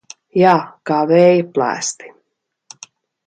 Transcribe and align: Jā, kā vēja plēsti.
Jā, 0.43 0.53
kā 0.89 0.97
vēja 1.11 1.43
plēsti. 1.57 2.09